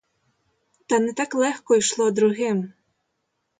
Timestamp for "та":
0.85-0.99